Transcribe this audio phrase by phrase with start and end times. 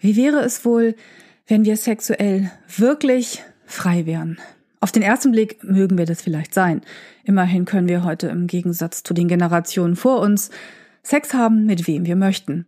[0.00, 0.94] Wie wäre es wohl,
[1.48, 4.38] wenn wir sexuell wirklich frei wären?
[4.80, 6.82] Auf den ersten Blick mögen wir das vielleicht sein.
[7.24, 10.50] Immerhin können wir heute im Gegensatz zu den Generationen vor uns
[11.02, 12.66] Sex haben, mit wem wir möchten.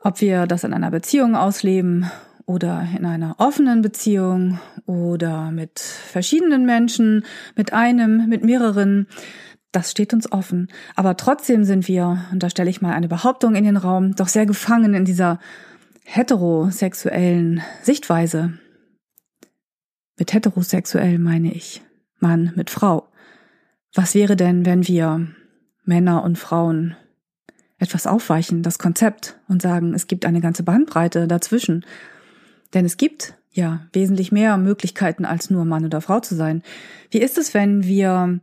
[0.00, 2.10] Ob wir das in einer Beziehung ausleben
[2.46, 7.26] oder in einer offenen Beziehung oder mit verschiedenen Menschen,
[7.56, 9.06] mit einem, mit mehreren,
[9.70, 10.68] das steht uns offen.
[10.96, 14.28] Aber trotzdem sind wir, und da stelle ich mal eine Behauptung in den Raum, doch
[14.28, 15.40] sehr gefangen in dieser
[16.10, 18.54] heterosexuellen Sichtweise.
[20.18, 21.82] Mit heterosexuell meine ich
[22.18, 23.08] Mann mit Frau.
[23.94, 25.28] Was wäre denn, wenn wir
[25.84, 26.96] Männer und Frauen
[27.78, 31.84] etwas aufweichen, das Konzept, und sagen, es gibt eine ganze Bandbreite dazwischen?
[32.72, 36.62] Denn es gibt ja wesentlich mehr Möglichkeiten, als nur Mann oder Frau zu sein.
[37.10, 38.40] Wie ist es, wenn wir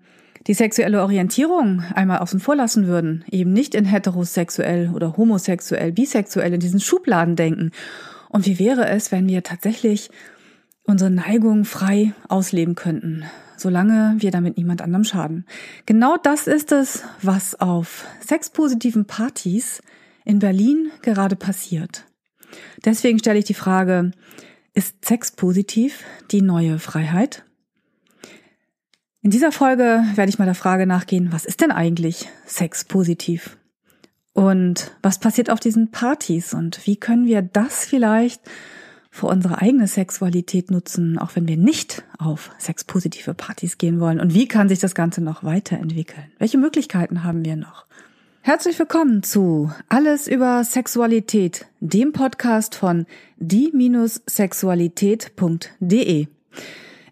[0.47, 6.53] die sexuelle Orientierung einmal außen vor lassen würden, eben nicht in heterosexuell oder homosexuell, bisexuell
[6.53, 7.71] in diesen Schubladen denken.
[8.29, 10.09] Und wie wäre es, wenn wir tatsächlich
[10.83, 13.23] unsere Neigung frei ausleben könnten,
[13.57, 15.45] solange wir damit niemand anderem schaden?
[15.85, 19.81] Genau das ist es, was auf sexpositiven Partys
[20.25, 22.05] in Berlin gerade passiert.
[22.83, 24.11] Deswegen stelle ich die Frage,
[24.73, 27.44] ist Sex positiv die neue Freiheit?
[29.25, 33.57] In dieser Folge werde ich mal der Frage nachgehen, was ist denn eigentlich Sex positiv?
[34.33, 36.53] Und was passiert auf diesen Partys?
[36.53, 38.43] Und wie können wir das vielleicht
[39.09, 44.19] für unsere eigene Sexualität nutzen, auch wenn wir nicht auf sexpositive Partys gehen wollen?
[44.19, 46.27] Und wie kann sich das Ganze noch weiterentwickeln?
[46.37, 47.87] Welche Möglichkeiten haben wir noch?
[48.41, 56.27] Herzlich willkommen zu Alles über Sexualität, dem Podcast von die-sexualität.de.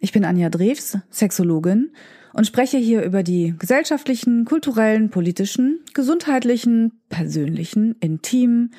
[0.03, 1.93] Ich bin Anja Drews, Sexologin
[2.33, 8.73] und spreche hier über die gesellschaftlichen, kulturellen, politischen, gesundheitlichen, persönlichen, intimen,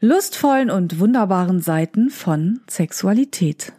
[0.00, 3.72] lustvollen und wunderbaren Seiten von Sexualität.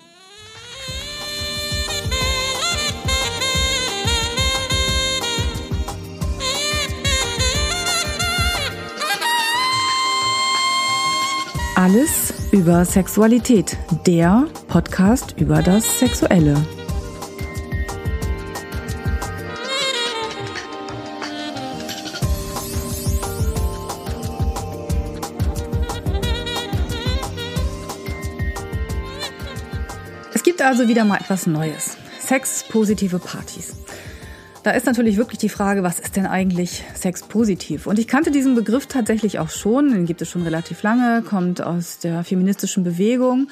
[11.76, 16.56] Alles über Sexualität, der Podcast über das Sexuelle.
[30.68, 31.96] Also wieder mal etwas Neues.
[32.20, 33.78] Sexpositive Partys.
[34.64, 37.88] Da ist natürlich wirklich die Frage, was ist denn eigentlich Sex positiv?
[37.88, 41.62] Und ich kannte diesen Begriff tatsächlich auch schon, den gibt es schon relativ lange, kommt
[41.62, 43.48] aus der feministischen Bewegung.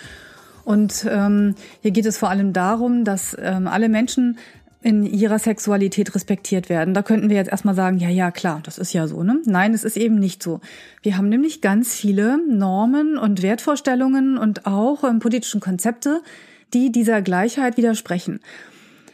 [0.65, 4.37] Und ähm, hier geht es vor allem darum, dass ähm, alle Menschen
[4.81, 6.93] in ihrer Sexualität respektiert werden.
[6.93, 9.39] Da könnten wir jetzt erstmal sagen, ja, ja, klar, das ist ja so, ne?
[9.45, 10.59] Nein, es ist eben nicht so.
[11.01, 16.21] Wir haben nämlich ganz viele Normen und Wertvorstellungen und auch ähm, politischen Konzepte,
[16.75, 18.41] die dieser Gleichheit widersprechen.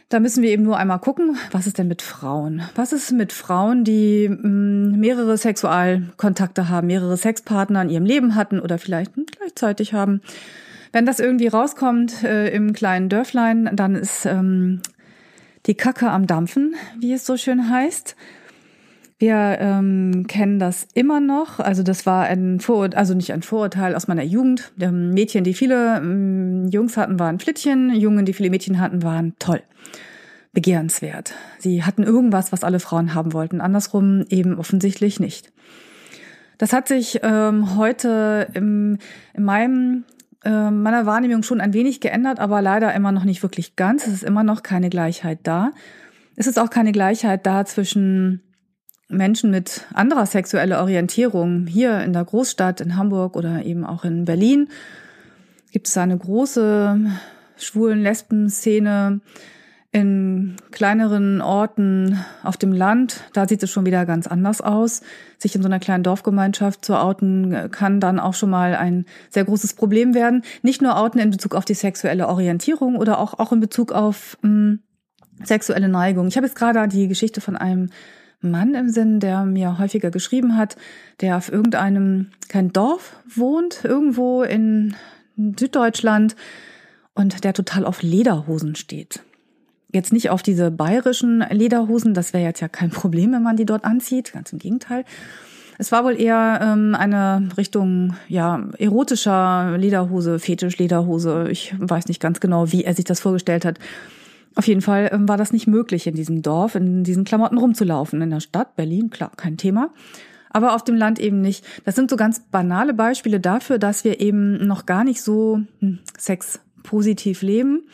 [0.08, 2.62] Da müssen wir eben nur einmal gucken, was ist denn mit Frauen?
[2.74, 8.60] Was ist mit Frauen, die mm, mehrere Sexualkontakte haben, mehrere Sexpartner in ihrem Leben hatten
[8.60, 10.20] oder vielleicht gleichzeitig haben?
[10.92, 14.82] Wenn das irgendwie rauskommt äh, im kleinen Dörflein, dann ist ähm,
[15.64, 18.16] die Kacke am Dampfen, wie es so schön heißt.
[19.22, 21.60] Wir ähm, kennen das immer noch.
[21.60, 24.72] Also das war ein Vorurteil, also nicht ein Vorurteil aus meiner Jugend.
[24.76, 27.94] Mädchen, die viele ähm, Jungs hatten, waren Flittchen.
[27.94, 29.62] Jungen, die viele Mädchen hatten, waren toll.
[30.52, 31.34] Begehrenswert.
[31.60, 33.60] Sie hatten irgendwas, was alle Frauen haben wollten.
[33.60, 35.52] Andersrum eben offensichtlich nicht.
[36.58, 38.98] Das hat sich ähm, heute im,
[39.34, 40.02] in meinem
[40.44, 44.04] äh, meiner Wahrnehmung schon ein wenig geändert, aber leider immer noch nicht wirklich ganz.
[44.04, 45.70] Es ist immer noch keine Gleichheit da.
[46.34, 48.42] Es ist auch keine Gleichheit da zwischen
[49.12, 54.24] Menschen mit anderer sexueller Orientierung hier in der Großstadt, in Hamburg oder eben auch in
[54.24, 54.68] Berlin,
[55.70, 56.98] gibt es eine große
[57.56, 59.20] schwulen Lesben-Szene
[59.92, 65.02] in kleineren Orten auf dem Land, da sieht es schon wieder ganz anders aus.
[65.36, 69.44] Sich in so einer kleinen Dorfgemeinschaft zu outen, kann dann auch schon mal ein sehr
[69.44, 70.44] großes Problem werden.
[70.62, 74.38] Nicht nur outen in Bezug auf die sexuelle Orientierung oder auch, auch in Bezug auf
[74.40, 74.78] mh, hm,
[75.44, 76.26] sexuelle Neigung.
[76.26, 77.90] Ich habe jetzt gerade die Geschichte von einem
[78.42, 80.76] Mann im Sinn, der mir häufiger geschrieben hat,
[81.20, 84.94] der auf irgendeinem kein Dorf wohnt, irgendwo in
[85.58, 86.36] Süddeutschland
[87.14, 89.22] und der total auf Lederhosen steht.
[89.92, 93.66] Jetzt nicht auf diese bayerischen Lederhosen, das wäre jetzt ja kein Problem, wenn man die
[93.66, 95.04] dort anzieht, ganz im Gegenteil.
[95.78, 101.48] Es war wohl eher ähm, eine Richtung ja erotischer Lederhose, Fetisch Lederhose.
[101.50, 103.78] Ich weiß nicht ganz genau, wie er sich das vorgestellt hat.
[104.54, 108.20] Auf jeden Fall ähm, war das nicht möglich, in diesem Dorf, in diesen Klamotten rumzulaufen.
[108.20, 109.90] In der Stadt, Berlin, klar, kein Thema.
[110.50, 111.64] aber auf dem Land eben nicht.
[111.84, 116.00] Das sind so ganz banale Beispiele dafür, dass wir eben noch gar nicht so hm,
[116.18, 117.84] sexpositiv leben,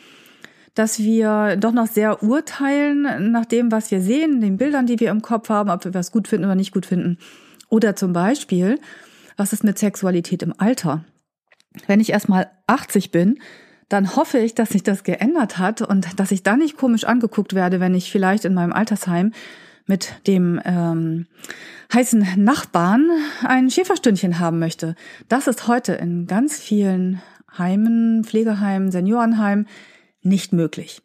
[0.75, 5.09] dass wir doch noch sehr urteilen nach dem, was wir sehen, den Bildern, die wir
[5.09, 7.17] im Kopf haben, ob wir was gut finden oder nicht gut finden.
[7.69, 8.79] Oder zum Beispiel,
[9.37, 11.05] was ist mit Sexualität im Alter?
[11.87, 13.39] Wenn ich erstmal 80 bin,
[13.89, 17.53] dann hoffe ich, dass sich das geändert hat und dass ich da nicht komisch angeguckt
[17.53, 19.33] werde, wenn ich vielleicht in meinem Altersheim
[19.87, 21.25] mit dem ähm,
[21.93, 23.09] heißen Nachbarn
[23.43, 24.95] ein Schäferstündchen haben möchte.
[25.27, 27.21] Das ist heute in ganz vielen
[27.57, 29.67] Heimen, Pflegeheimen, Seniorenheimen
[30.21, 31.01] nicht möglich.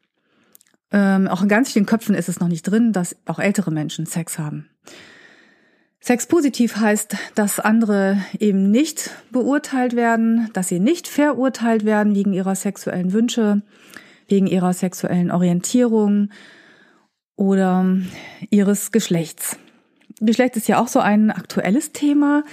[0.92, 4.04] Ähm, auch in ganz vielen Köpfen ist es noch nicht drin, dass auch ältere Menschen
[4.04, 4.69] Sex haben.
[6.06, 12.34] Sex positiv heißt, dass andere eben nicht beurteilt werden, dass sie nicht verurteilt werden wegen
[12.34, 13.62] ihrer sexuellen Wünsche,
[14.28, 16.28] wegen ihrer sexuellen Orientierung
[17.36, 17.86] oder
[18.50, 19.56] ihres Geschlechts.
[20.20, 22.44] Geschlecht ist ja auch so ein aktuelles Thema.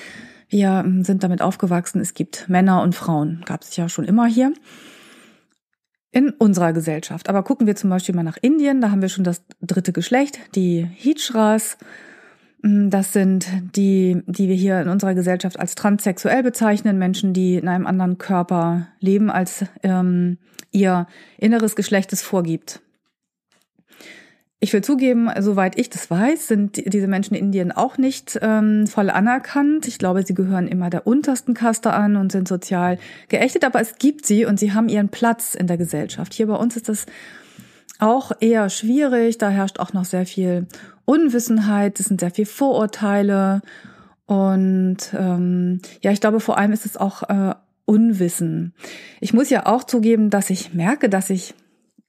[0.48, 4.54] Wir sind damit aufgewachsen, es gibt Männer und Frauen, gab es ja schon immer hier
[6.14, 7.28] in unserer Gesellschaft.
[7.28, 10.40] Aber gucken wir zum Beispiel mal nach Indien, da haben wir schon das dritte Geschlecht,
[10.56, 11.78] die Hijras.
[12.62, 17.56] Mm, das sind die, die wir hier in unserer Gesellschaft als transsexuell bezeichnen, Menschen, die
[17.56, 20.38] in einem anderen Körper leben, als ähm,
[20.72, 22.82] ihr inneres Geschlecht es vorgibt.
[24.64, 28.86] Ich will zugeben, soweit ich das weiß, sind diese Menschen in Indien auch nicht ähm,
[28.86, 29.88] voll anerkannt.
[29.88, 33.96] Ich glaube, sie gehören immer der untersten Kaste an und sind sozial geächtet, aber es
[33.96, 36.36] gibt sie und sie haben ihren Platz in der Gesellschaft.
[36.36, 37.08] Hier bei uns ist das
[38.02, 39.38] auch eher schwierig.
[39.38, 40.68] Da herrscht auch noch sehr viel
[41.06, 43.62] Unwissenheit, es sind sehr viel Vorurteile
[44.26, 47.54] und ähm, ja, ich glaube vor allem ist es auch äh,
[47.86, 48.74] Unwissen.
[49.20, 51.54] Ich muss ja auch zugeben, dass ich merke, dass ich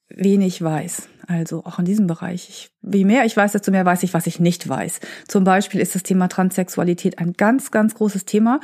[0.09, 1.09] wenig weiß.
[1.27, 2.49] Also auch in diesem Bereich.
[2.49, 5.01] Ich, wie mehr ich weiß, desto mehr weiß ich, was ich nicht weiß.
[5.27, 8.61] Zum Beispiel ist das Thema Transsexualität ein ganz, ganz großes Thema.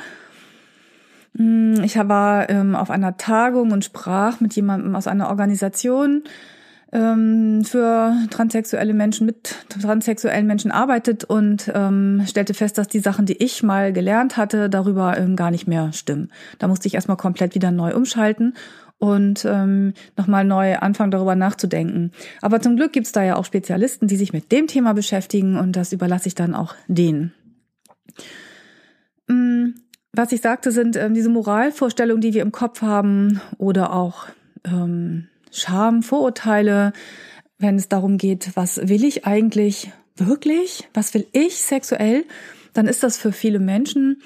[1.35, 6.23] Hm, ich war ähm, auf einer Tagung und sprach mit jemandem aus einer Organisation,
[6.91, 13.25] ähm, für transsexuelle Menschen mit transsexuellen Menschen arbeitet und ähm, stellte fest, dass die Sachen,
[13.25, 16.31] die ich mal gelernt hatte, darüber ähm, gar nicht mehr stimmen.
[16.57, 18.55] Da musste ich erstmal komplett wieder neu umschalten
[18.97, 22.11] und ähm, nochmal neu anfangen, darüber nachzudenken.
[22.41, 25.75] Aber zum Glück gibt's da ja auch Spezialisten, die sich mit dem Thema beschäftigen und
[25.75, 27.33] das überlasse ich dann auch denen.
[29.27, 29.75] Mm,
[30.11, 34.27] was ich sagte, sind ähm, diese Moralvorstellungen, die wir im Kopf haben oder auch
[34.65, 36.93] ähm, Scham, Vorurteile,
[37.57, 42.25] wenn es darum geht, was will ich eigentlich wirklich, was will ich sexuell,
[42.73, 44.21] dann ist das für viele Menschen,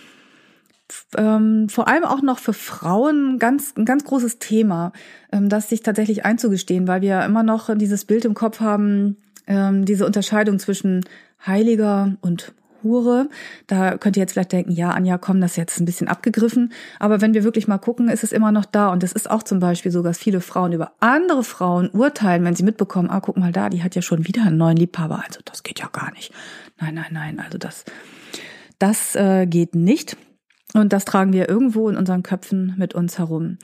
[1.18, 4.92] ähm, vor allem auch noch für Frauen, ganz, ein ganz großes Thema,
[5.32, 9.18] ähm, das sich tatsächlich einzugestehen, weil wir immer noch dieses Bild im Kopf haben,
[9.48, 11.06] ähm, diese Unterscheidung zwischen
[11.46, 12.54] Heiliger und
[12.84, 13.30] Hure.
[13.68, 16.72] Da könnt ihr jetzt vielleicht denken, ja, Anja, komm, das ist jetzt ein bisschen abgegriffen.
[17.00, 18.90] Aber wenn wir wirklich mal gucken, ist es immer noch da.
[18.90, 22.56] Und es ist auch zum Beispiel so, dass viele Frauen über andere Frauen urteilen, wenn
[22.56, 25.24] sie mitbekommen, ah, guck mal da, die hat ja schon wieder einen neuen Liebhaber.
[25.26, 26.34] Also das geht ja gar nicht.
[26.80, 27.40] Nein, nein, nein.
[27.40, 27.86] Also das,
[28.80, 30.18] das äh, geht nicht.
[30.74, 33.58] Und das tragen wir irgendwo in unseren Köpfen mit uns herum.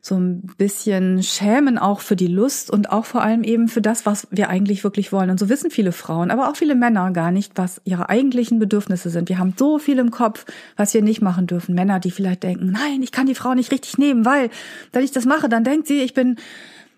[0.00, 4.04] So ein bisschen schämen auch für die Lust und auch vor allem eben für das,
[4.06, 5.30] was wir eigentlich wirklich wollen.
[5.30, 9.10] Und so wissen viele Frauen, aber auch viele Männer gar nicht, was ihre eigentlichen Bedürfnisse
[9.10, 9.28] sind.
[9.28, 10.46] Wir haben so viel im Kopf,
[10.76, 11.74] was wir nicht machen dürfen.
[11.74, 14.50] Männer, die vielleicht denken, nein, ich kann die Frau nicht richtig nehmen, weil
[14.92, 16.36] wenn ich das mache, dann denkt sie, ich bin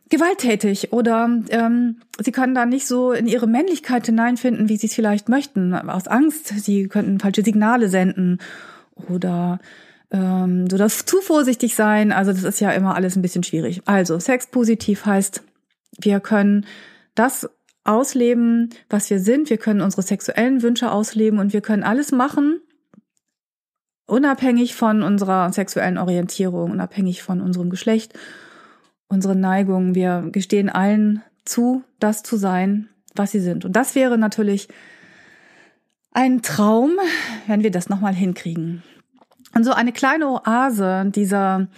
[0.08, 4.94] gewalttätig oder ähm, sie können da nicht so in ihre Männlichkeit hineinfinden, wie sie es
[4.94, 6.48] vielleicht möchten, aus Angst.
[6.48, 8.38] Sie könnten falsche Signale senden
[9.08, 9.58] oder
[10.10, 12.12] ähm, du darfst zu vorsichtig sein.
[12.12, 13.82] Also das ist ja immer alles ein bisschen schwierig.
[13.86, 15.42] Also Sex positiv heißt,
[16.00, 16.66] wir können
[17.14, 17.48] das
[17.84, 19.50] ausleben, was wir sind.
[19.50, 22.60] Wir können unsere sexuellen Wünsche ausleben und wir können alles machen,
[24.06, 28.12] unabhängig von unserer sexuellen Orientierung, unabhängig von unserem Geschlecht,
[29.08, 29.94] unseren Neigungen.
[29.94, 33.64] Wir gestehen allen zu, das zu sein, was sie sind.
[33.64, 34.68] Und das wäre natürlich
[36.16, 36.98] ein Traum,
[37.46, 38.82] wenn wir das nochmal hinkriegen.
[39.54, 41.68] Und so eine kleine Oase dieser,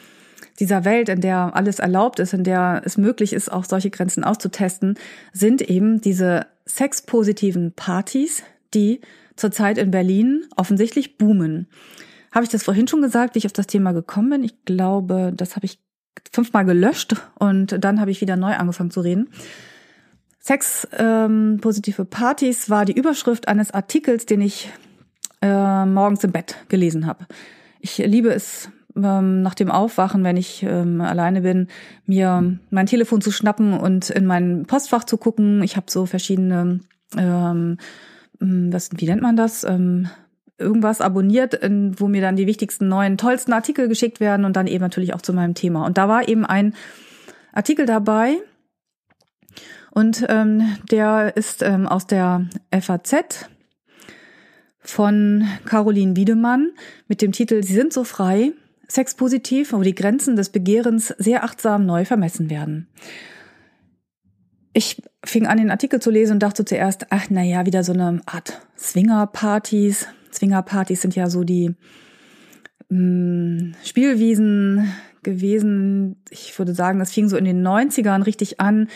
[0.61, 4.23] dieser Welt, in der alles erlaubt ist, in der es möglich ist, auch solche Grenzen
[4.23, 4.97] auszutesten,
[5.33, 9.01] sind eben diese sexpositiven Partys, die
[9.35, 11.67] zurzeit in Berlin offensichtlich boomen.
[12.31, 14.45] Habe ich das vorhin schon gesagt, wie ich auf das Thema gekommen bin?
[14.45, 15.81] Ich glaube, das habe ich
[16.33, 19.31] fünfmal gelöscht und dann habe ich wieder neu angefangen zu reden.
[20.41, 24.71] Sex ähm, positive Partys war die Überschrift eines Artikels, den ich
[25.43, 27.27] äh, morgens im Bett gelesen habe.
[27.81, 31.69] Ich liebe es ähm, nach dem Aufwachen, wenn ich ähm, alleine bin,
[32.07, 35.63] mir mein Telefon zu schnappen und in mein Postfach zu gucken.
[35.63, 36.81] Ich habe so verschiedene,
[37.17, 37.79] ähm,
[38.41, 39.65] was, wie nennt man das?
[39.65, 40.09] Ähm,
[40.59, 41.61] irgendwas abonniert,
[41.99, 45.23] wo mir dann die wichtigsten neuen, tollsten Artikel geschickt werden und dann eben natürlich auch
[45.23, 45.87] zu meinem Thema.
[45.87, 46.75] Und da war eben ein
[47.53, 48.39] Artikel dabei
[49.99, 53.49] und ähm, der ist ähm, aus der FAZ
[54.79, 56.71] von Caroline Wiedemann
[57.09, 58.53] mit dem Titel Sie sind so frei,
[58.87, 62.87] sexpositiv, wo die Grenzen des Begehrens sehr achtsam neu vermessen werden.
[64.73, 67.93] Ich fing an, den Artikel zu lesen und dachte zuerst, ach, na ja, wieder so
[67.93, 70.07] eine Art Swinger-Partys.
[70.33, 71.75] Swinger-Partys sind ja so die
[72.89, 74.93] mh, mm, Spielwiesen
[75.25, 76.23] gewesen.
[76.31, 78.87] Ich würde sagen, das fing so in den 90ern richtig an.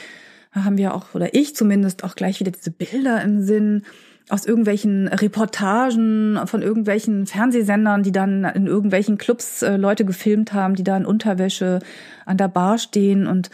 [0.55, 3.83] Haben wir auch, oder ich zumindest, auch gleich wieder diese Bilder im Sinn
[4.29, 10.75] aus irgendwelchen Reportagen von irgendwelchen Fernsehsendern, die dann in irgendwelchen Clubs äh, Leute gefilmt haben,
[10.75, 11.81] die da in Unterwäsche
[12.25, 13.51] an der Bar stehen und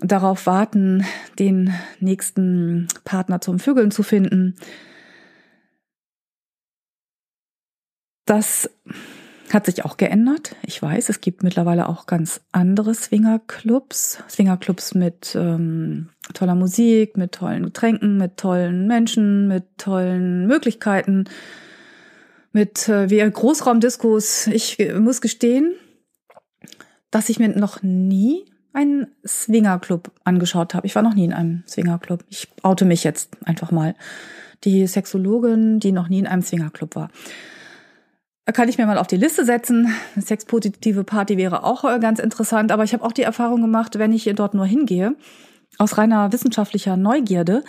[0.00, 1.04] darauf warten,
[1.38, 4.56] den nächsten Partner zum Vögeln zu finden.
[8.24, 8.70] Das
[9.54, 10.56] hat sich auch geändert.
[10.62, 14.22] Ich weiß, es gibt mittlerweile auch ganz andere Swingerclubs.
[14.28, 21.24] Swingerclubs mit ähm, toller Musik, mit tollen Getränken, mit tollen Menschen, mit tollen Möglichkeiten,
[22.52, 24.46] mit äh, wie Großraumdiskos.
[24.48, 25.74] Ich muss gestehen,
[27.10, 30.86] dass ich mir noch nie einen Swingerclub angeschaut habe.
[30.86, 32.24] Ich war noch nie in einem Swingerclub.
[32.28, 33.94] Ich oute mich jetzt einfach mal.
[34.64, 37.10] Die Sexologin, die noch nie in einem Swingerclub war
[38.50, 39.94] kann ich mir mal auf die Liste setzen.
[40.14, 43.98] Eine sexpositive Party wäre auch äh, ganz interessant, aber ich habe auch die Erfahrung gemacht,
[43.98, 45.14] wenn ich dort nur hingehe,
[45.78, 47.62] aus reiner wissenschaftlicher Neugierde,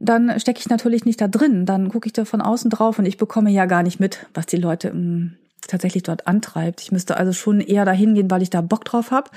[0.00, 1.66] dann stecke ich natürlich nicht da drin.
[1.66, 4.46] Dann gucke ich da von außen drauf und ich bekomme ja gar nicht mit, was
[4.46, 5.36] die Leute m,
[5.66, 6.80] tatsächlich dort antreibt.
[6.80, 9.30] Ich müsste also schon eher dahin gehen, weil ich da Bock drauf habe.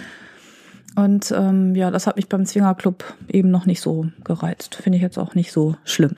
[0.96, 4.76] Und ähm, ja, das hat mich beim Zwingerclub eben noch nicht so gereizt.
[4.76, 6.16] Finde ich jetzt auch nicht so schlimm.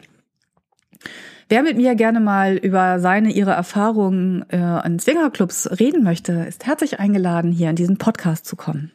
[1.53, 6.65] Wer mit mir gerne mal über seine, ihre Erfahrungen äh, an Swingerclubs reden möchte, ist
[6.65, 8.91] herzlich eingeladen, hier in diesen Podcast zu kommen.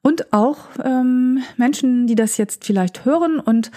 [0.00, 3.72] Und auch ähm, Menschen, die das jetzt vielleicht hören und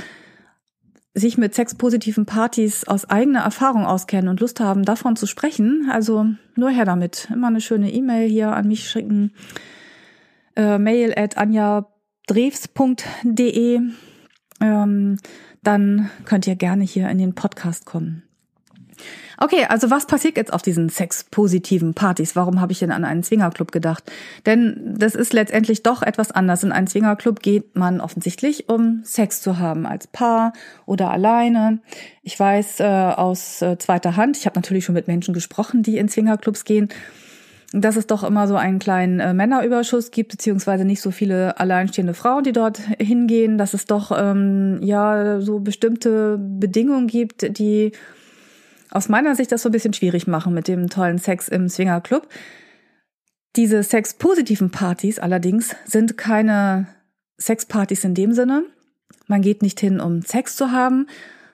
[1.15, 5.89] sich mit sexpositiven Partys aus eigener Erfahrung auskennen und Lust haben, davon zu sprechen.
[5.91, 7.27] Also nur her damit.
[7.33, 9.33] Immer eine schöne E-Mail hier an mich schicken.
[10.55, 13.79] Äh, mail at anjadrews.de.
[14.61, 15.17] Ähm,
[15.63, 18.23] dann könnt ihr gerne hier in den Podcast kommen.
[19.37, 22.35] Okay, also was passiert jetzt auf diesen sexpositiven Partys?
[22.35, 24.11] Warum habe ich denn an einen Zwingerclub gedacht?
[24.45, 26.63] Denn das ist letztendlich doch etwas anders.
[26.63, 30.53] In einen Zwingerclub geht man offensichtlich, um Sex zu haben, als Paar
[30.85, 31.79] oder alleine.
[32.21, 35.97] Ich weiß äh, aus äh, zweiter Hand, ich habe natürlich schon mit Menschen gesprochen, die
[35.97, 36.89] in Zwingerclubs gehen,
[37.73, 42.13] dass es doch immer so einen kleinen äh, Männerüberschuss gibt, beziehungsweise nicht so viele alleinstehende
[42.13, 47.91] Frauen, die dort hingehen, dass es doch ähm, ja so bestimmte Bedingungen gibt, die
[48.91, 52.27] aus meiner Sicht das so ein bisschen schwierig machen mit dem tollen Sex im Swingerclub.
[53.55, 56.87] Diese sexpositiven Partys allerdings sind keine
[57.41, 58.65] Sexpartys in dem Sinne.
[59.25, 61.07] Man geht nicht hin, um Sex zu haben,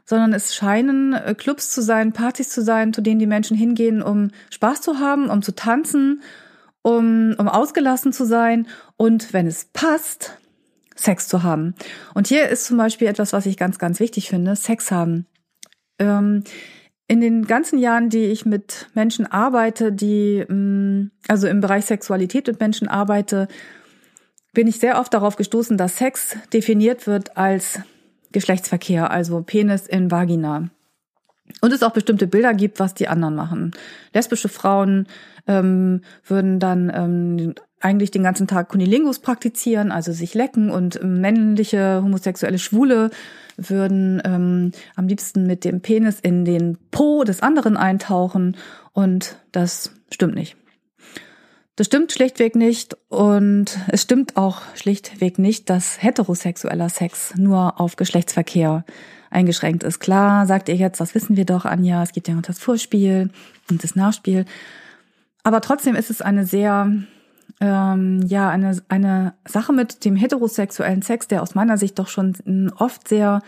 [0.09, 4.01] sondern es scheinen äh, Clubs zu sein, Partys zu sein, zu denen die Menschen hingehen,
[4.01, 6.23] um Spaß zu haben, um zu tanzen,
[6.81, 10.39] um, um ausgelassen zu sein und wenn es passt,
[10.95, 11.75] Sex zu haben.
[12.15, 15.27] Und hier ist zum Beispiel etwas, was ich ganz, ganz wichtig finde, Sex haben.
[15.99, 16.43] Ähm,
[17.07, 22.47] in den ganzen Jahren, die ich mit Menschen arbeite, die, mm, also im Bereich Sexualität
[22.47, 23.47] mit Menschen arbeite,
[24.53, 27.79] bin ich sehr oft darauf gestoßen, dass Sex definiert wird als
[28.31, 30.69] Geschlechtsverkehr, also Penis in Vagina.
[31.61, 33.71] Und es auch bestimmte Bilder gibt, was die anderen machen.
[34.13, 35.07] Lesbische Frauen
[35.47, 42.01] ähm, würden dann ähm, eigentlich den ganzen Tag Kunilingus praktizieren, also sich lecken und männliche
[42.03, 43.09] homosexuelle Schwule
[43.57, 48.57] würden ähm, am liebsten mit dem Penis in den Po des anderen eintauchen
[48.93, 50.55] und das stimmt nicht.
[51.79, 57.95] Das stimmt schlichtweg nicht und es stimmt auch schlichtweg nicht, dass heterosexueller Sex nur auf
[57.95, 58.83] Geschlechtsverkehr
[59.29, 60.01] eingeschränkt ist.
[60.01, 63.29] Klar, sagt ihr jetzt, das wissen wir doch, Anja, es gibt ja noch das Vorspiel
[63.69, 64.43] und das Nachspiel.
[65.43, 66.91] Aber trotzdem ist es eine sehr,
[67.61, 72.73] ähm, ja, eine, eine Sache mit dem heterosexuellen Sex, der aus meiner Sicht doch schon
[72.77, 73.41] oft sehr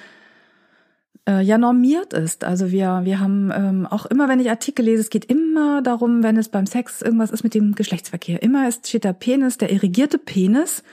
[1.28, 2.44] äh, ja normiert ist.
[2.44, 6.24] Also wir, wir haben ähm, auch immer, wenn ich Artikel lese, es geht immer darum,
[6.24, 8.42] wenn es beim Sex irgendwas ist mit dem Geschlechtsverkehr.
[8.42, 10.84] Immer ist, steht der Penis, der irrigierte Penis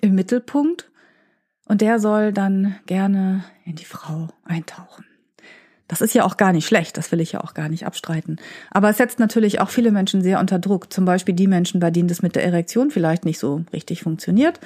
[0.00, 0.90] im Mittelpunkt
[1.66, 5.04] und der soll dann gerne in die Frau eintauchen.
[5.88, 8.36] Das ist ja auch gar nicht schlecht, das will ich ja auch gar nicht abstreiten.
[8.70, 10.92] Aber es setzt natürlich auch viele Menschen sehr unter Druck.
[10.92, 14.60] Zum Beispiel die Menschen, bei denen das mit der Erektion vielleicht nicht so richtig funktioniert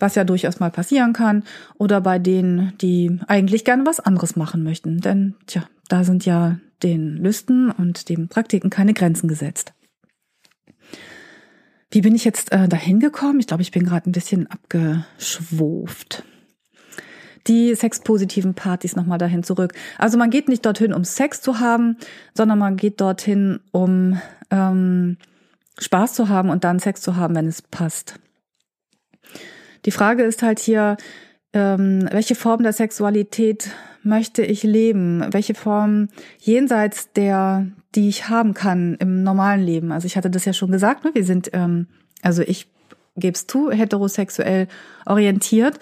[0.00, 1.44] was ja durchaus mal passieren kann,
[1.78, 5.00] oder bei denen, die eigentlich gerne was anderes machen möchten.
[5.00, 9.74] Denn, tja, da sind ja den Lüsten und den Praktiken keine Grenzen gesetzt.
[11.90, 13.40] Wie bin ich jetzt äh, dahin gekommen?
[13.40, 16.22] Ich glaube, ich bin gerade ein bisschen abgeschwuft.
[17.46, 19.72] Die sexpositiven Partys nochmal dahin zurück.
[19.98, 21.96] Also man geht nicht dorthin, um Sex zu haben,
[22.34, 25.16] sondern man geht dorthin, um ähm,
[25.78, 28.20] Spaß zu haben und dann Sex zu haben, wenn es passt.
[29.84, 30.96] Die Frage ist halt hier,
[31.52, 33.70] ähm, welche Form der Sexualität
[34.02, 35.26] möchte ich leben?
[35.30, 36.08] Welche Form
[36.38, 39.92] jenseits der, die ich haben kann im normalen Leben?
[39.92, 41.10] Also ich hatte das ja schon gesagt, ne?
[41.14, 41.86] wir sind, ähm,
[42.22, 42.68] also ich
[43.16, 44.68] gebe es zu, heterosexuell
[45.06, 45.78] orientiert.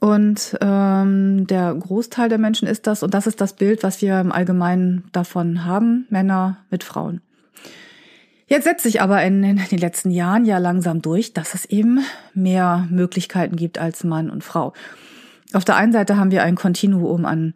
[0.00, 4.20] Und ähm, der Großteil der Menschen ist das, und das ist das Bild, was wir
[4.20, 7.20] im Allgemeinen davon haben, Männer mit Frauen.
[8.52, 12.00] Jetzt setzt sich aber in, in den letzten Jahren ja langsam durch, dass es eben
[12.34, 14.74] mehr Möglichkeiten gibt als Mann und Frau.
[15.54, 17.54] Auf der einen Seite haben wir ein Kontinuum an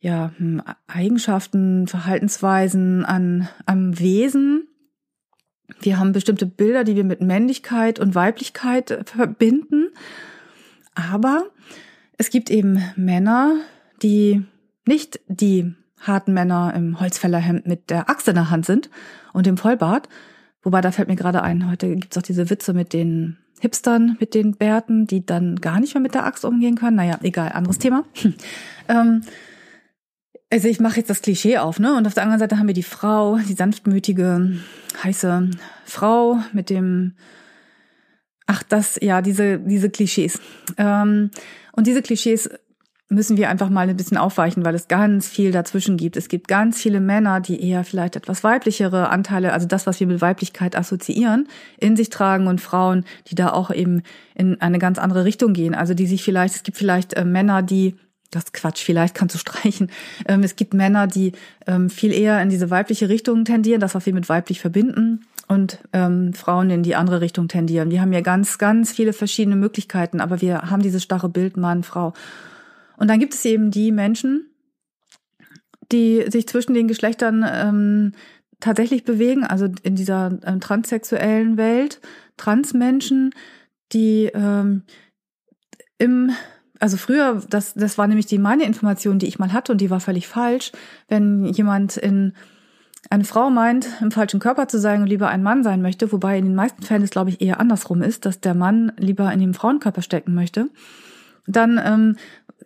[0.00, 4.66] ja, hm, Eigenschaften, Verhaltensweisen, an, am Wesen.
[5.80, 9.90] Wir haben bestimmte Bilder, die wir mit Männlichkeit und Weiblichkeit verbinden.
[10.96, 11.44] Aber
[12.18, 13.58] es gibt eben Männer,
[14.02, 14.44] die
[14.86, 18.90] nicht die harten Männer im Holzfällerhemd mit der Axt in der Hand sind
[19.32, 20.08] und dem Vollbart.
[20.62, 24.34] Wobei, da fällt mir gerade ein, heute gibt's auch diese Witze mit den Hipstern mit
[24.34, 26.96] den Bärten, die dann gar nicht mehr mit der Axt umgehen können.
[26.96, 28.04] Naja, egal, anderes Thema.
[28.88, 29.22] ähm,
[30.50, 31.96] also ich mache jetzt das Klischee auf, ne?
[31.96, 34.58] Und auf der anderen Seite haben wir die Frau, die sanftmütige,
[35.02, 35.50] heiße
[35.84, 37.14] Frau mit dem,
[38.46, 40.40] ach das, ja, diese diese Klischees.
[40.76, 41.30] Ähm,
[41.70, 42.50] und diese Klischees
[43.12, 46.16] müssen wir einfach mal ein bisschen aufweichen, weil es ganz viel dazwischen gibt.
[46.16, 50.06] Es gibt ganz viele Männer, die eher vielleicht etwas weiblichere Anteile, also das, was wir
[50.06, 54.02] mit Weiblichkeit assoziieren, in sich tragen und Frauen, die da auch eben
[54.34, 55.74] in eine ganz andere Richtung gehen.
[55.74, 57.96] Also die sich vielleicht, es gibt vielleicht äh, Männer, die
[58.30, 59.90] das Quatsch, vielleicht kannst du streichen.
[60.26, 61.32] Ähm, es gibt Männer, die
[61.66, 65.78] ähm, viel eher in diese weibliche Richtung tendieren, das, was wir mit weiblich verbinden, und
[65.92, 67.90] ähm, Frauen in die andere Richtung tendieren.
[67.90, 71.82] Wir haben ja ganz, ganz viele verschiedene Möglichkeiten, aber wir haben dieses starre Bild Mann,
[71.82, 72.14] Frau.
[73.02, 74.46] Und dann gibt es eben die Menschen,
[75.90, 78.12] die sich zwischen den Geschlechtern ähm,
[78.60, 82.00] tatsächlich bewegen, also in dieser ähm, transsexuellen Welt,
[82.36, 83.34] Transmenschen,
[83.92, 84.84] die ähm,
[85.98, 86.30] im
[86.78, 89.90] also früher, das, das war nämlich die meine Information, die ich mal hatte und die
[89.90, 90.70] war völlig falsch.
[91.08, 92.34] Wenn jemand in
[93.10, 96.38] eine Frau meint, im falschen Körper zu sein und lieber ein Mann sein möchte, wobei
[96.38, 99.40] in den meisten Fällen es, glaube ich, eher andersrum ist, dass der Mann lieber in
[99.40, 100.68] dem Frauenkörper stecken möchte,
[101.46, 102.16] dann ähm,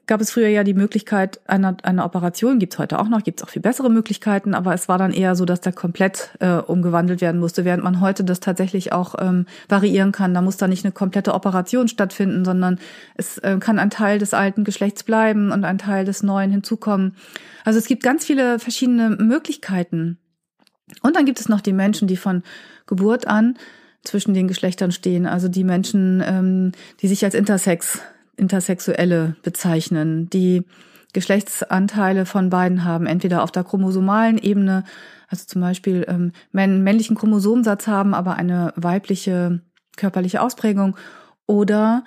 [0.06, 3.48] gab es früher ja die Möglichkeit einer, einer Operation, gibt's heute auch noch, gibt's auch
[3.48, 7.40] viel bessere Möglichkeiten, aber es war dann eher so, dass der komplett äh, umgewandelt werden
[7.40, 10.32] musste, während man heute das tatsächlich auch ähm, variieren kann.
[10.32, 12.78] Da muss da nicht eine komplette Operation stattfinden, sondern
[13.16, 17.16] es äh, kann ein Teil des alten Geschlechts bleiben und ein Teil des neuen hinzukommen.
[17.64, 20.18] Also es gibt ganz viele verschiedene Möglichkeiten.
[21.02, 22.44] Und dann gibt es noch die Menschen, die von
[22.86, 23.58] Geburt an
[24.04, 28.00] zwischen den Geschlechtern stehen, also die Menschen, ähm, die sich als Intersex
[28.36, 30.64] Intersexuelle bezeichnen, die
[31.12, 34.84] Geschlechtsanteile von beiden haben, entweder auf der chromosomalen Ebene,
[35.28, 39.60] also zum Beispiel ähm, männlichen Chromosomsatz haben, aber eine weibliche
[39.96, 40.96] körperliche Ausprägung,
[41.46, 42.04] oder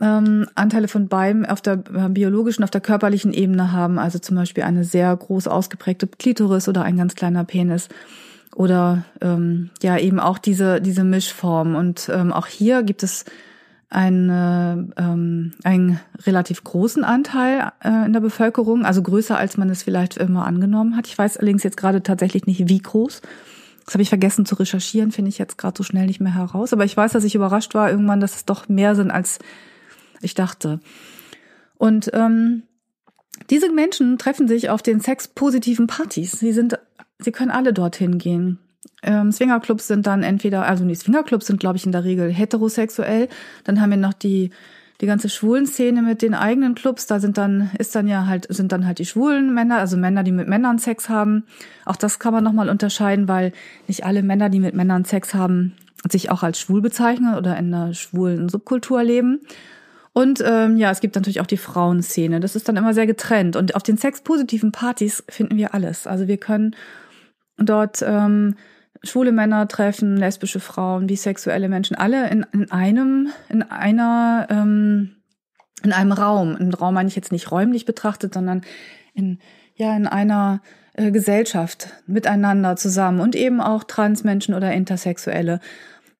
[0.00, 4.36] ähm, Anteile von beiden auf der äh, biologischen, auf der körperlichen Ebene haben, also zum
[4.36, 7.88] Beispiel eine sehr groß ausgeprägte Klitoris oder ein ganz kleiner Penis.
[8.56, 11.76] Oder ähm, ja eben auch diese diese Mischform.
[11.76, 13.24] Und ähm, auch hier gibt es
[13.90, 19.82] eine, ähm, einen relativ großen Anteil äh, in der Bevölkerung, also größer als man es
[19.82, 21.08] vielleicht immer angenommen hat.
[21.08, 23.20] Ich weiß allerdings jetzt gerade tatsächlich nicht, wie groß.
[23.84, 26.72] Das habe ich vergessen zu recherchieren, finde ich jetzt gerade so schnell nicht mehr heraus.
[26.72, 29.40] Aber ich weiß, dass ich überrascht war irgendwann, dass es doch mehr sind, als
[30.22, 30.78] ich dachte.
[31.76, 32.62] Und ähm,
[33.48, 36.32] diese Menschen treffen sich auf den sexpositiven Partys.
[36.32, 36.78] Sie sind,
[37.18, 38.60] sie können alle dorthin gehen.
[39.02, 43.28] Ähm, Swingerclubs sind dann entweder, also die Swingerclubs sind, glaube ich, in der Regel heterosexuell.
[43.64, 44.50] Dann haben wir noch die
[45.00, 48.46] die ganze schwulen Szene mit den eigenen Clubs, da sind dann ist dann ja halt
[48.50, 51.44] sind dann halt die schwulen Männer, also Männer, die mit Männern Sex haben.
[51.86, 53.52] Auch das kann man noch mal unterscheiden, weil
[53.88, 55.74] nicht alle Männer, die mit Männern Sex haben,
[56.08, 59.40] sich auch als schwul bezeichnen oder in einer schwulen Subkultur leben.
[60.12, 62.40] Und ähm, ja, es gibt natürlich auch die Frauenszene.
[62.40, 63.56] Das ist dann immer sehr getrennt.
[63.56, 66.06] Und auf den sexpositiven Partys finden wir alles.
[66.06, 66.74] Also wir können
[67.56, 68.56] dort ähm,
[69.02, 75.16] schwule Männer treffen, lesbische Frauen, bisexuelle Menschen, alle in, in einem, in einer, ähm,
[75.82, 76.56] in einem Raum.
[76.56, 78.62] Ein Raum meine ich jetzt nicht räumlich betrachtet, sondern
[79.14, 79.38] in,
[79.74, 80.60] ja, in einer
[80.94, 85.60] äh, Gesellschaft miteinander zusammen und eben auch Transmenschen oder Intersexuelle.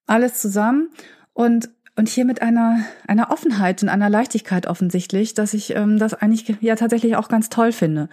[0.07, 0.89] Alles zusammen
[1.33, 6.15] und und hier mit einer, einer Offenheit und einer Leichtigkeit offensichtlich, dass ich ähm, das
[6.15, 8.09] eigentlich ja tatsächlich auch ganz toll finde.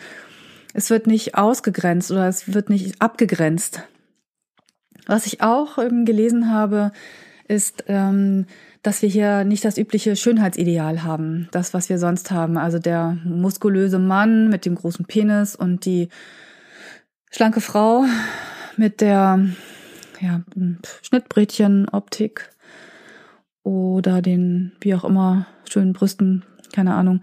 [0.73, 3.84] es wird nicht ausgegrenzt oder es wird nicht abgegrenzt.
[5.08, 6.91] Was ich auch ähm, gelesen habe,
[7.48, 8.46] ist, ähm,
[8.84, 12.58] dass wir hier nicht das übliche Schönheitsideal haben, das, was wir sonst haben.
[12.58, 16.10] Also der muskulöse Mann mit dem großen Penis und die
[17.32, 18.06] schlanke Frau
[18.76, 19.48] mit der
[20.22, 20.41] ja,
[21.02, 22.50] Schnittbrettchen-Optik
[23.63, 26.43] oder den, wie auch immer, schönen Brüsten,
[26.74, 27.22] keine Ahnung.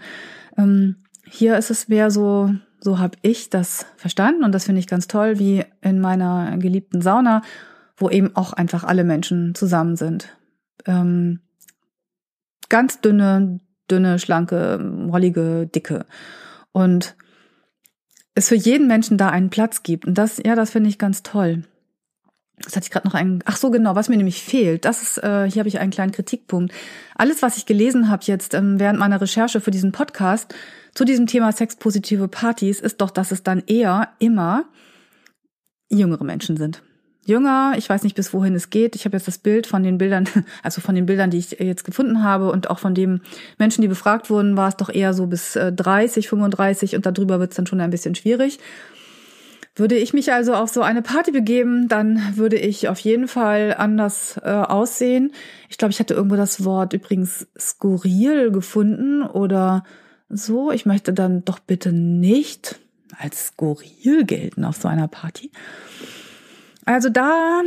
[0.57, 4.87] Ähm, hier ist es mehr so, so habe ich das verstanden und das finde ich
[4.87, 7.43] ganz toll, wie in meiner geliebten Sauna,
[7.97, 10.37] wo eben auch einfach alle Menschen zusammen sind.
[10.87, 11.41] Ähm,
[12.69, 16.07] ganz dünne, dünne, schlanke, rollige, dicke.
[16.73, 17.17] Und
[18.35, 20.07] es für jeden Menschen da einen Platz gibt.
[20.07, 21.63] Und das, ja, das finde ich ganz toll.
[22.59, 23.43] Das hatte ich gerade noch einen.
[23.47, 24.85] Ach so, genau, was mir nämlich fehlt.
[24.85, 26.73] Das ist, äh, hier habe ich einen kleinen Kritikpunkt.
[27.17, 30.55] Alles, was ich gelesen habe jetzt ähm, während meiner Recherche für diesen Podcast
[30.95, 34.65] zu diesem Thema sexpositive Partys, ist doch, dass es dann eher immer
[35.91, 36.83] jüngere Menschen sind
[37.29, 37.75] jünger.
[37.77, 38.97] Ich weiß nicht, bis wohin es geht.
[38.97, 40.29] Ich habe jetzt das Bild von den Bildern,
[40.63, 43.21] also von den Bildern, die ich jetzt gefunden habe und auch von den
[43.59, 47.41] Menschen, die befragt wurden, war es doch eher so bis 30, äh, 35 und darüber
[47.41, 48.59] wird es dann schon ein bisschen schwierig.
[49.77, 53.75] Würde ich mich also auf so eine Party begeben, dann würde ich auf jeden Fall
[53.77, 55.33] anders äh, aussehen.
[55.69, 59.83] Ich glaube, ich hatte irgendwo das Wort übrigens skurril gefunden oder
[60.29, 60.71] so.
[60.71, 62.79] Ich möchte dann doch bitte nicht
[63.19, 65.51] als skurril gelten auf so einer Party.
[66.87, 67.63] Also da,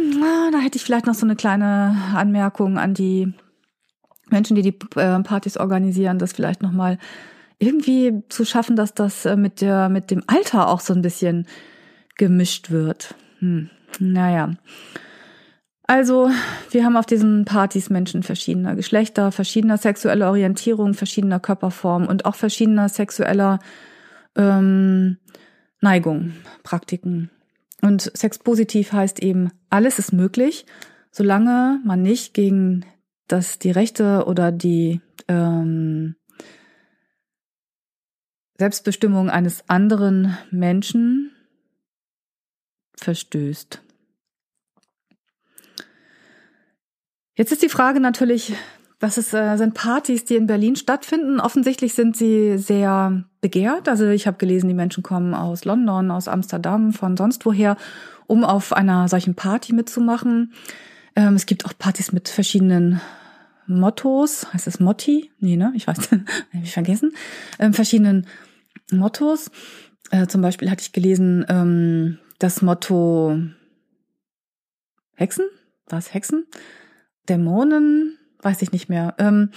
[0.52, 3.34] da hätte ich vielleicht noch so eine kleine Anmerkung an die
[4.30, 6.98] Menschen, die die äh, Partys organisieren, das vielleicht noch mal
[7.60, 11.48] irgendwie zu schaffen, dass das äh, mit der mit dem Alter auch so ein bisschen
[12.16, 13.16] gemischt wird.
[13.40, 13.70] Hm.
[14.00, 14.52] Naja.
[15.90, 16.30] Also,
[16.72, 22.36] wir haben auf diesen Partys Menschen verschiedener Geschlechter, verschiedener sexueller Orientierung, verschiedener Körperform und auch
[22.36, 23.60] verschiedener sexueller
[24.36, 25.18] ähm,
[25.80, 27.32] Neigung, Praktiken.
[27.82, 30.66] Und sexpositiv heißt eben, alles ist möglich,
[31.12, 32.86] solange man nicht gegen
[33.28, 36.16] das die Rechte oder die ähm,
[38.58, 41.32] Selbstbestimmung eines anderen Menschen
[42.96, 43.82] verstößt.
[47.36, 48.54] Jetzt ist die Frage natürlich,
[49.00, 51.40] das ist, äh, sind Partys, die in Berlin stattfinden.
[51.40, 53.88] Offensichtlich sind sie sehr begehrt.
[53.88, 57.78] Also ich habe gelesen, die Menschen kommen aus London, aus Amsterdam, von sonst woher,
[58.26, 60.54] um auf einer solchen Party mitzumachen.
[61.16, 63.00] Ähm, es gibt auch Partys mit verschiedenen
[63.68, 64.52] Mottos.
[64.52, 65.30] Heißt es Motti?
[65.40, 65.74] Nee, ne?
[65.76, 66.24] Ich weiß, habe
[66.64, 67.12] ich vergessen.
[67.60, 68.26] Ähm, verschiedenen
[68.92, 69.52] Mottos.
[70.10, 73.38] Äh, zum Beispiel hatte ich gelesen, ähm, das Motto
[75.14, 75.46] Hexen?
[75.88, 76.46] Was Hexen?
[77.30, 78.18] Dämonen?
[78.42, 79.16] Weiß ich nicht mehr.
[79.18, 79.52] Ähm,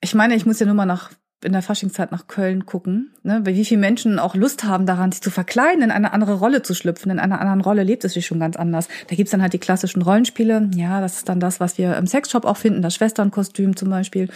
[0.00, 1.10] ich meine, ich muss ja nur mal nach
[1.44, 5.22] in der Faschingszeit nach Köln gucken, ne, wie viele Menschen auch Lust haben daran, sich
[5.22, 7.12] zu verkleiden, in eine andere Rolle zu schlüpfen.
[7.12, 8.88] In einer anderen Rolle lebt es sich schon ganz anders.
[9.06, 10.70] Da gibt's dann halt die klassischen Rollenspiele.
[10.74, 14.28] Ja, das ist dann das, was wir im Sexshop auch finden, das Schwesternkostüm zum Beispiel.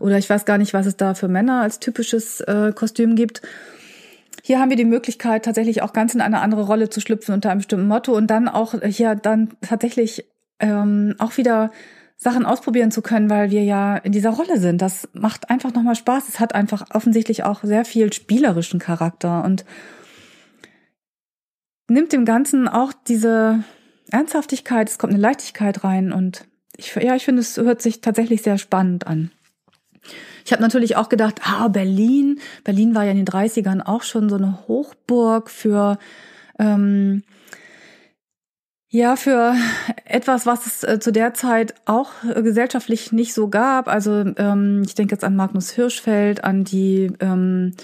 [0.00, 3.42] Oder ich weiß gar nicht, was es da für Männer als typisches äh, Kostüm gibt.
[4.42, 7.50] Hier haben wir die Möglichkeit, tatsächlich auch ganz in eine andere Rolle zu schlüpfen unter
[7.50, 10.26] einem bestimmten Motto und dann auch hier dann tatsächlich
[10.58, 11.70] ähm, auch wieder
[12.16, 14.80] Sachen ausprobieren zu können, weil wir ja in dieser Rolle sind.
[14.80, 16.28] Das macht einfach nochmal Spaß.
[16.28, 19.64] Es hat einfach offensichtlich auch sehr viel spielerischen Charakter und
[21.88, 23.64] nimmt dem Ganzen auch diese
[24.10, 26.46] Ernsthaftigkeit, es kommt eine Leichtigkeit rein und
[26.76, 29.30] ich, ja, ich finde, es hört sich tatsächlich sehr spannend an.
[30.44, 34.28] Ich habe natürlich auch gedacht, ah, Berlin, Berlin war ja in den 30ern auch schon
[34.28, 35.98] so eine Hochburg für
[36.58, 37.22] ähm,
[38.94, 39.56] ja, für
[40.04, 43.88] etwas, was es äh, zu der Zeit auch äh, gesellschaftlich nicht so gab.
[43.88, 47.74] Also ähm, ich denke jetzt an Magnus Hirschfeld, an die ähm,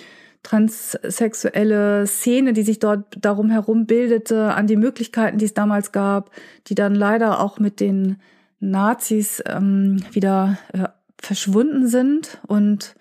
[0.44, 6.30] transsexuelle Szene, die sich dort darum herum bildete, an die Möglichkeiten, die es damals gab,
[6.68, 8.20] die dann leider auch mit den
[8.60, 10.84] Nazis ähm, wieder äh,
[11.20, 12.94] verschwunden sind und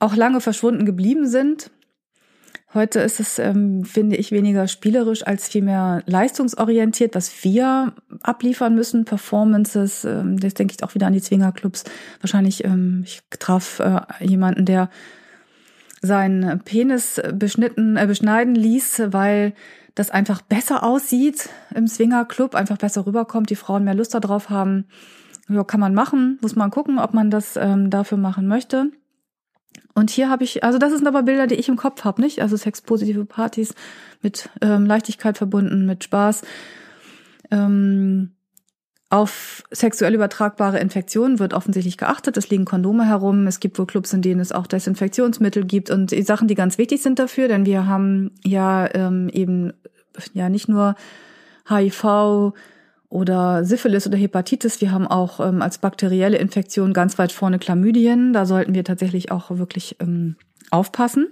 [0.00, 1.70] auch lange verschwunden geblieben sind.
[2.76, 9.06] Heute ist es, ähm, finde ich, weniger spielerisch als vielmehr leistungsorientiert, was wir abliefern müssen.
[9.06, 11.84] Performances, ähm, das denke ich auch wieder an die Zwingerclubs.
[12.20, 14.90] Wahrscheinlich, ähm, ich traf äh, jemanden, der
[16.02, 19.54] seinen Penis beschnitten, äh, beschneiden ließ, weil
[19.94, 24.84] das einfach besser aussieht im Swingerclub, einfach besser rüberkommt, die Frauen mehr Lust darauf haben.
[25.48, 28.90] Ja, kann man machen, muss man gucken, ob man das ähm, dafür machen möchte.
[29.94, 32.40] Und hier habe ich, also das sind aber Bilder, die ich im Kopf habe, nicht?
[32.42, 33.74] Also sexpositive Partys
[34.22, 36.42] mit ähm, Leichtigkeit verbunden, mit Spaß.
[37.50, 38.32] Ähm,
[39.08, 42.36] auf sexuell übertragbare Infektionen wird offensichtlich geachtet.
[42.36, 43.46] Es liegen Kondome herum.
[43.46, 46.76] Es gibt wohl Clubs, in denen es auch Desinfektionsmittel gibt und die Sachen, die ganz
[46.76, 49.72] wichtig sind dafür, denn wir haben ja ähm, eben
[50.32, 50.96] ja nicht nur
[51.68, 52.52] HIV
[53.08, 54.80] oder Syphilis oder Hepatitis.
[54.80, 58.32] Wir haben auch ähm, als bakterielle Infektion ganz weit vorne Chlamydien.
[58.32, 60.36] Da sollten wir tatsächlich auch wirklich ähm,
[60.70, 61.28] aufpassen.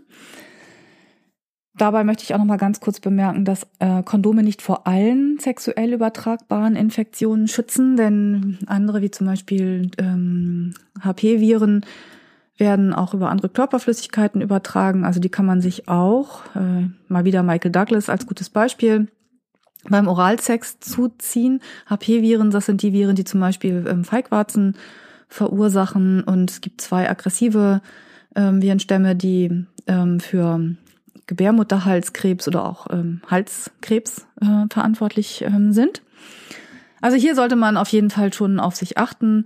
[1.77, 5.39] Dabei möchte ich auch noch mal ganz kurz bemerken, dass äh, Kondome nicht vor allen
[5.41, 11.85] sexuell übertragbaren Infektionen schützen, denn andere wie zum Beispiel ähm, HP-Viren
[12.57, 15.05] werden auch über andere Körperflüssigkeiten übertragen.
[15.05, 19.09] Also die kann man sich auch, äh, mal wieder Michael Douglas als gutes Beispiel,
[19.89, 21.61] beim Oralsex zuziehen.
[21.89, 24.77] HP-Viren, das sind die Viren, die zum Beispiel ähm, Feigwarzen
[25.29, 26.23] verursachen.
[26.23, 27.81] Und es gibt zwei aggressive
[28.35, 30.61] ähm, Virenstämme, die ähm, für
[31.27, 36.03] Gebärmutterhalskrebs oder auch ähm, Halskrebs äh, verantwortlich ähm, sind.
[37.01, 39.45] Also hier sollte man auf jeden Fall schon auf sich achten.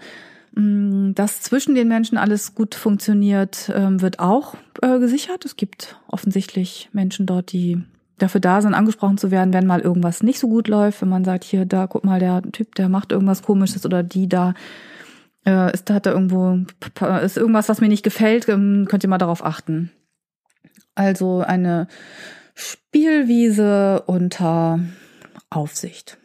[0.55, 5.45] Mm, dass zwischen den Menschen alles gut funktioniert, ähm, wird auch äh, gesichert.
[5.45, 7.83] Es gibt offensichtlich Menschen dort, die
[8.19, 11.01] dafür da sind, angesprochen zu werden, wenn mal irgendwas nicht so gut läuft.
[11.03, 14.29] Wenn man sagt, hier, da, guck mal, der Typ, der macht irgendwas komisches oder die
[14.29, 14.55] da
[15.47, 16.59] äh, ist, hat da irgendwo,
[17.23, 19.91] ist irgendwas, was mir nicht gefällt, ähm, könnt ihr mal darauf achten.
[20.95, 21.89] Also eine
[22.55, 24.81] Spielwiese unter
[25.49, 26.19] Aufsicht.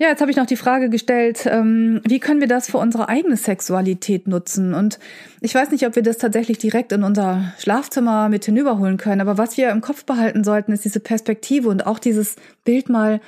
[0.00, 3.10] Ja, jetzt habe ich noch die Frage gestellt, ähm, wie können wir das für unsere
[3.10, 4.72] eigene Sexualität nutzen?
[4.72, 4.98] Und
[5.42, 9.36] ich weiß nicht, ob wir das tatsächlich direkt in unser Schlafzimmer mit hinüberholen können, aber
[9.36, 13.20] was wir im Kopf behalten sollten, ist diese Perspektive und auch dieses Bild mal,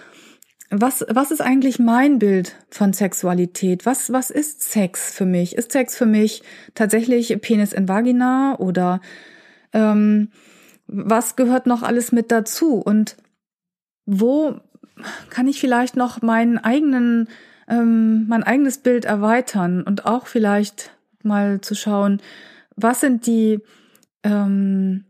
[0.70, 3.84] was, was ist eigentlich mein Bild von Sexualität?
[3.84, 5.56] Was, was ist Sex für mich?
[5.56, 6.42] Ist Sex für mich
[6.74, 9.02] tatsächlich Penis in Vagina oder
[9.74, 10.30] ähm,
[10.86, 12.76] was gehört noch alles mit dazu?
[12.76, 13.18] Und
[14.06, 14.58] wo
[15.30, 17.28] kann ich vielleicht noch meinen eigenen,
[17.68, 20.90] ähm, mein eigenes Bild erweitern und auch vielleicht
[21.22, 22.20] mal zu schauen,
[22.76, 23.60] was sind die,
[24.22, 25.04] ähm,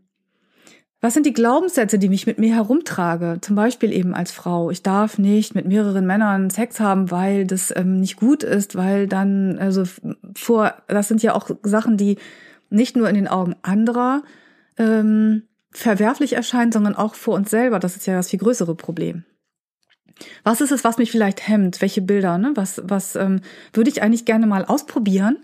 [1.01, 3.39] was sind die Glaubenssätze, die mich mit mir herumtrage?
[3.41, 4.71] Zum Beispiel eben als Frau.
[4.71, 9.07] Ich darf nicht mit mehreren Männern Sex haben, weil das ähm, nicht gut ist, weil
[9.07, 9.83] dann, also
[10.35, 12.17] vor, das sind ja auch Sachen, die
[12.69, 14.23] nicht nur in den Augen anderer
[14.77, 17.79] ähm, verwerflich erscheinen, sondern auch vor uns selber.
[17.79, 19.25] Das ist ja das viel größere Problem.
[20.43, 21.81] Was ist es, was mich vielleicht hemmt?
[21.81, 22.37] Welche Bilder?
[22.37, 22.51] Ne?
[22.55, 23.41] Was, was ähm,
[23.73, 25.37] würde ich eigentlich gerne mal ausprobieren?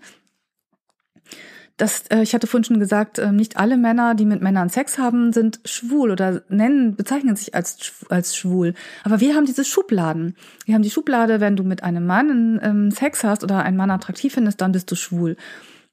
[1.80, 4.98] Das, äh, ich hatte vorhin schon gesagt, äh, nicht alle Männer, die mit Männern Sex
[4.98, 8.74] haben, sind schwul oder nennen, bezeichnen sich als, als schwul.
[9.06, 10.36] Aber wir haben diese Schubladen.
[10.66, 13.92] Wir haben die Schublade, wenn du mit einem Mann ähm, Sex hast oder einen Mann
[13.92, 15.38] attraktiv findest, dann bist du schwul.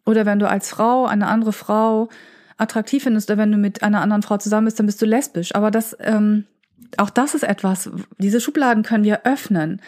[0.05, 2.09] Oder wenn du als Frau eine andere Frau
[2.57, 5.55] attraktiv findest oder wenn du mit einer anderen Frau zusammen bist, dann bist du lesbisch.
[5.55, 6.47] Aber das, ähm,
[6.97, 9.81] auch das ist etwas, diese Schubladen können wir öffnen.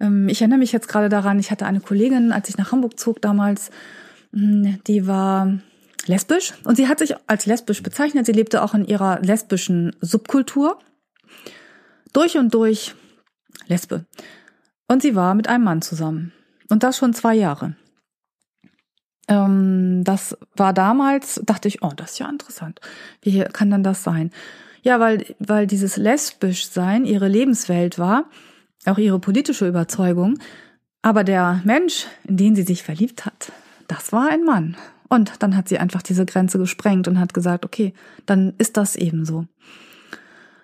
[0.00, 2.98] Ähm, ich erinnere mich jetzt gerade daran, ich hatte eine Kollegin, als ich nach Hamburg
[2.98, 3.70] zog damals,
[4.32, 5.58] hm, die war
[6.06, 8.26] lesbisch und sie hat sich als lesbisch bezeichnet.
[8.26, 10.78] Sie lebte auch in ihrer lesbischen Subkultur.
[12.12, 12.94] Durch und durch
[13.68, 14.04] Lesbe.
[14.86, 16.32] Und sie war mit einem Mann zusammen.
[16.68, 17.74] Und das schon zwei Jahre.
[19.28, 22.80] Ähm, das war damals, dachte ich, oh, das ist ja interessant.
[23.22, 24.30] Wie kann dann das sein?
[24.82, 28.24] Ja, weil, weil dieses lesbisch sein ihre Lebenswelt war,
[28.84, 30.38] auch ihre politische Überzeugung.
[31.02, 33.52] Aber der Mensch, in den sie sich verliebt hat,
[33.88, 34.76] das war ein Mann.
[35.08, 37.92] Und dann hat sie einfach diese Grenze gesprengt und hat gesagt, okay,
[38.26, 39.46] dann ist das eben so.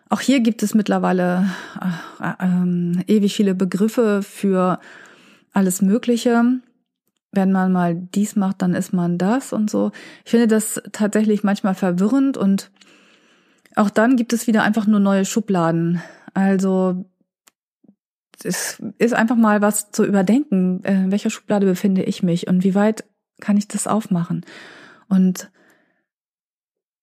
[0.09, 1.50] Auch hier gibt es mittlerweile
[2.20, 4.81] äh, äh, ewig viele Begriffe für
[5.52, 6.61] alles Mögliche
[7.33, 9.92] wenn man mal dies macht, dann ist man das und so.
[10.24, 12.70] Ich finde das tatsächlich manchmal verwirrend und
[13.78, 16.02] auch dann gibt es wieder einfach nur neue Schubladen.
[16.34, 17.04] Also
[18.42, 22.64] es ist einfach mal was zu überdenken, äh, in welcher Schublade befinde ich mich und
[22.64, 23.04] wie weit
[23.40, 24.44] kann ich das aufmachen.
[25.08, 25.50] Und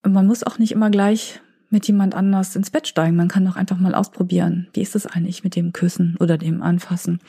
[0.03, 1.41] man muss auch nicht immer gleich
[1.75, 3.17] mit jemand anders ins Bett steigen.
[3.17, 4.67] Man kann doch einfach mal ausprobieren.
[4.73, 7.19] Wie ist es eigentlich mit dem Küssen oder dem Anfassen?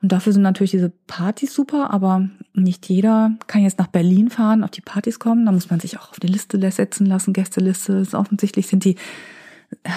[0.00, 4.64] Und dafür sind natürlich diese Partys super, aber nicht jeder kann jetzt nach Berlin fahren,
[4.64, 5.44] auf die Partys kommen.
[5.44, 8.06] Da muss man sich auch auf die Liste setzen lassen, Gästeliste.
[8.14, 8.96] Offensichtlich sind die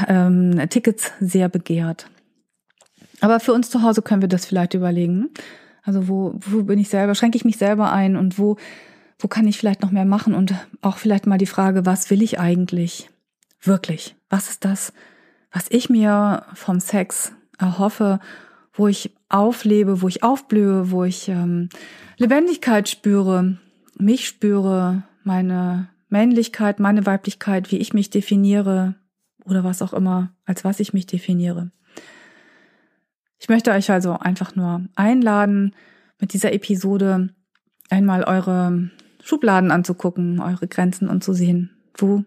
[0.09, 2.07] ähm, Tickets sehr begehrt.
[3.21, 5.29] Aber für uns zu Hause können wir das vielleicht überlegen.
[5.83, 8.57] Also wo, wo bin ich selber, schränke ich mich selber ein und wo,
[9.17, 12.21] wo kann ich vielleicht noch mehr machen und auch vielleicht mal die Frage, was will
[12.21, 13.09] ich eigentlich?
[13.63, 14.91] Wirklich, was ist das,
[15.51, 18.19] was ich mir vom Sex erhoffe,
[18.73, 21.69] wo ich auflebe, wo ich aufblühe, wo ich ähm,
[22.17, 23.57] Lebendigkeit spüre,
[23.97, 28.95] mich spüre, meine Männlichkeit, meine Weiblichkeit, wie ich mich definiere
[29.45, 31.71] oder was auch immer, als was ich mich definiere.
[33.39, 35.75] Ich möchte euch also einfach nur einladen,
[36.19, 37.29] mit dieser Episode
[37.89, 38.89] einmal eure
[39.23, 42.23] Schubladen anzugucken, eure Grenzen und zu sehen, wo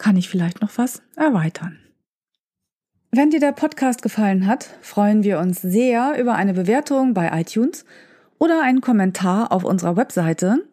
[0.00, 1.78] kann ich vielleicht noch was erweitern.
[3.12, 7.84] Wenn dir der Podcast gefallen hat, freuen wir uns sehr über eine Bewertung bei iTunes
[8.38, 10.64] oder einen Kommentar auf unserer Webseite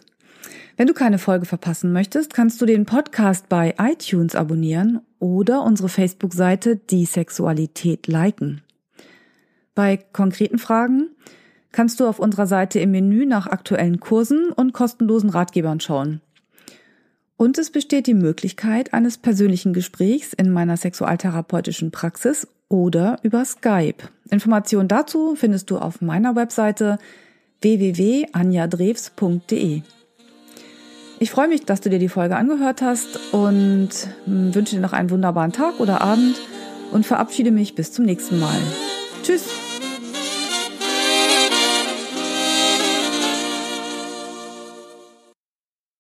[0.78, 5.88] Wenn du keine Folge verpassen möchtest, kannst du den Podcast bei iTunes abonnieren oder unsere
[5.88, 8.62] Facebook-Seite Die Sexualität liken.
[9.74, 11.12] Bei konkreten Fragen
[11.72, 16.20] kannst du auf unserer Seite im Menü nach aktuellen Kursen und kostenlosen Ratgebern schauen.
[17.38, 24.10] Und es besteht die Möglichkeit eines persönlichen Gesprächs in meiner sexualtherapeutischen Praxis oder über Skype.
[24.30, 26.98] Informationen dazu findest du auf meiner Webseite
[27.62, 29.84] www.anjadrews.de.
[31.24, 33.92] Ich freue mich, dass du dir die Folge angehört hast und
[34.26, 36.36] wünsche dir noch einen wunderbaren Tag oder Abend
[36.92, 38.60] und verabschiede mich bis zum nächsten Mal.
[39.24, 39.73] Tschüss!